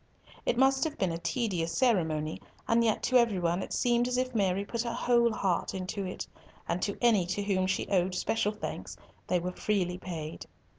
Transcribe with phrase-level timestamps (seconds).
[0.47, 4.17] It must have been a tedious ceremony, and yet to every one it seemed as
[4.17, 6.25] if Mary put her whole heart into it,
[6.67, 10.47] and to any to whom she owed special thanks they were freely paid.